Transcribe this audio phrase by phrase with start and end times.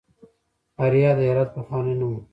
[0.83, 2.21] اریا د هرات پخوانی نوم و